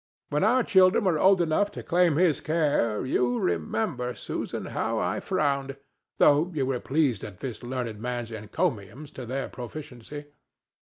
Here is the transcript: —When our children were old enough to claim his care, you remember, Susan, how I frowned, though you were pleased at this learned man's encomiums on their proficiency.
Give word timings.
—When 0.31 0.43
our 0.43 0.63
children 0.63 1.03
were 1.03 1.19
old 1.19 1.41
enough 1.41 1.69
to 1.73 1.83
claim 1.83 2.15
his 2.15 2.41
care, 2.41 3.05
you 3.05 3.37
remember, 3.37 4.15
Susan, 4.15 4.65
how 4.73 4.97
I 4.97 5.19
frowned, 5.19 5.77
though 6.17 6.49
you 6.55 6.65
were 6.65 6.79
pleased 6.79 7.23
at 7.23 7.37
this 7.37 7.61
learned 7.61 7.99
man's 7.99 8.31
encomiums 8.31 9.13
on 9.19 9.27
their 9.27 9.47
proficiency. 9.47 10.25